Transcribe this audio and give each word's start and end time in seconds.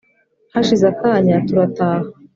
hashize 0.53 0.85
akanya 0.93 1.35
turataha, 1.47 2.07